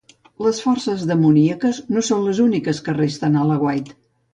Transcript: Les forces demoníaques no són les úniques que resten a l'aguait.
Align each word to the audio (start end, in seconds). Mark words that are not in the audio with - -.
Les 0.45 0.61
forces 0.67 1.03
demoníaques 1.11 1.83
no 1.93 2.05
són 2.11 2.27
les 2.31 2.43
úniques 2.49 2.85
que 2.89 3.01
resten 3.05 3.41
a 3.45 3.49
l'aguait. 3.53 3.99